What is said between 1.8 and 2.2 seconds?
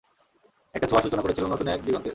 দিগন্তের।